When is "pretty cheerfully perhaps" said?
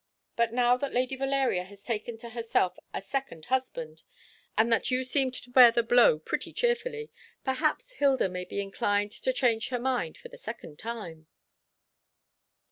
6.17-7.91